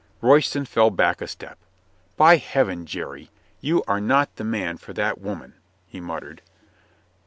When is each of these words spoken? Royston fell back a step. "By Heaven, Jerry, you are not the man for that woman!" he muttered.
Royston 0.19 0.65
fell 0.65 0.89
back 0.89 1.21
a 1.21 1.27
step. 1.27 1.59
"By 2.17 2.37
Heaven, 2.37 2.87
Jerry, 2.87 3.29
you 3.59 3.83
are 3.87 4.01
not 4.01 4.35
the 4.35 4.43
man 4.43 4.77
for 4.77 4.93
that 4.93 5.21
woman!" 5.21 5.53
he 5.85 5.99
muttered. 6.01 6.41